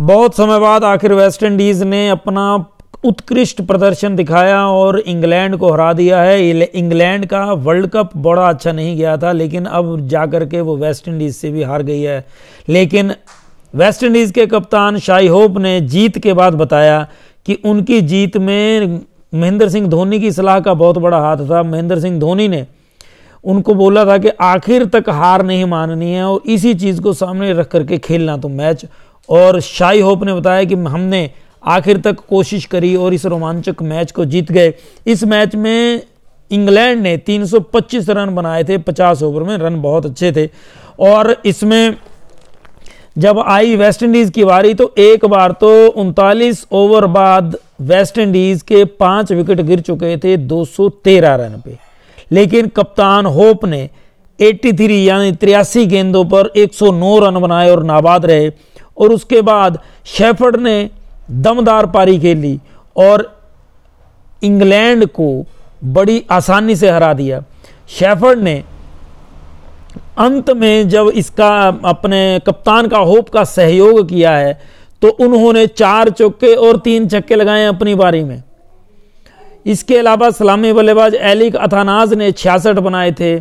[0.00, 2.54] बहुत समय बाद आखिर वेस्ट इंडीज ने अपना
[3.04, 8.72] उत्कृष्ट प्रदर्शन दिखाया और इंग्लैंड को हरा दिया है। इंग्लैंड का वर्ल्ड कप बड़ा अच्छा
[8.72, 12.24] नहीं गया था, लेकिन अब जाकर के वो वेस्ट इंडीज से भी हार गई है।
[12.68, 13.12] लेकिन
[13.74, 17.06] वेस्ट इंडीज के कप्तान शाही होप ने जीत के बाद बताया
[17.46, 19.00] कि उनकी जीत में
[19.34, 22.66] महेंद्र सिंह धोनी की सलाह का बहुत बड़ा हाथ था। महेंद्र सिंह धोनी ने
[23.44, 27.52] उनको बोला था कि आखिर तक हार नहीं माननी है और इसी चीज़ को सामने
[27.52, 28.84] रख करके खेलना तो मैच
[29.28, 31.30] और शाही होप ने बताया कि हमने
[31.62, 34.72] आखिर तक कोशिश करी और इस रोमांचक मैच को जीत गए।
[35.06, 36.02] इस मैच में
[36.50, 40.48] इंग्लैंड ने 325 रन बनाए थे 50 ओवर में रन बहुत अच्छे थे।
[41.00, 41.96] और इसमें
[43.18, 48.62] जब आई वेस्ट इंडीज की बारी तो एक बार तो उनतालीस ओवर बाद वेस्ट इंडीज
[48.62, 51.76] के पाँच विकेट गिर चुके थे 213 रन पे।
[52.32, 53.88] लेकिन कप्तान होप ने
[54.38, 58.50] 83 यानी तिरासी गेंदों पर 109 रन बनाए और नाबाद रहे।
[58.96, 60.90] और उसके बाद शेफर्ड ने
[61.30, 62.58] दमदार पारी खेली
[62.96, 63.30] और
[64.42, 65.28] इंग्लैंड को
[65.84, 67.42] बड़ी आसानी से हरा दिया।
[67.90, 68.62] शेफर्ड ने
[70.18, 74.60] अंत में जब इसका, अपने कप्तान का होप का सहयोग किया है
[75.02, 78.42] तो उन्होंने चार चौके और तीन छक्के लगाए अपनी बारी में।
[79.66, 83.38] इसके अलावा सलामी बल्लेबाज एलिक अथानाज ने छियासठ बनाए थे,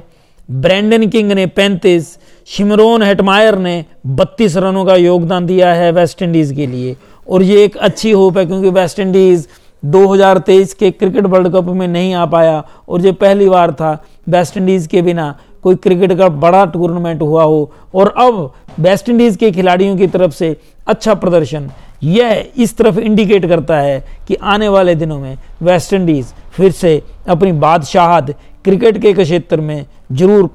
[0.49, 3.83] ब्रैंडन किंग ने 35 शिमरोन हेटमायर ने
[4.17, 6.95] 32 रनों का योगदान दिया है वेस्ट इंडीज़ के लिए।
[7.27, 9.47] और ये एक अच्छी होप है क्योंकि वेस्ट इंडीज़
[9.83, 13.91] 2023 के क्रिकेट वर्ल्ड कप में नहीं आ पाया और ये पहली बार था
[14.29, 19.37] वेस्ट इंडीज़ के बिना कोई क्रिकेट का बड़ा टूर्नामेंट हुआ हो। और अब वेस्ट इंडीज़
[19.37, 20.55] के खिलाड़ियों की तरफ़ से
[20.87, 21.69] अच्छा प्रदर्शन,
[22.03, 27.01] यह इस तरफ़ इंडिकेट करता है कि आने वाले दिनों में वेस्ट इंडीज़ फिर से
[27.27, 30.49] अपनी बादशाहत क्रिकेट के क्षेत्र में ज़रूर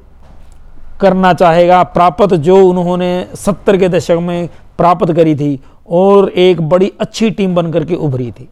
[1.01, 5.59] करना चाहेगा। प्राप्त जो उन्होंने सत्तर के दशक में प्राप्त करी थी
[5.91, 8.49] और एक बड़ी अच्छी टीम बनकर के उभरी थी।